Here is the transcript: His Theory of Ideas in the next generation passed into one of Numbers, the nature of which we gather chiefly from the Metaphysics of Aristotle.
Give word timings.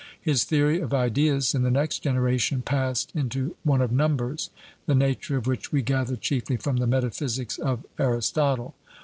His 0.19 0.45
Theory 0.45 0.79
of 0.79 0.95
Ideas 0.95 1.53
in 1.53 1.61
the 1.61 1.69
next 1.69 1.99
generation 1.99 2.63
passed 2.63 3.11
into 3.13 3.55
one 3.63 3.81
of 3.81 3.91
Numbers, 3.91 4.49
the 4.87 4.95
nature 4.95 5.37
of 5.37 5.45
which 5.45 5.71
we 5.71 5.83
gather 5.83 6.15
chiefly 6.15 6.57
from 6.57 6.77
the 6.77 6.87
Metaphysics 6.87 7.59
of 7.59 7.85
Aristotle. 7.99 8.73